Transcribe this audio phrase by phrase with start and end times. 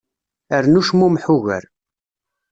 [0.63, 1.63] Rnu cmummeḥ ugar.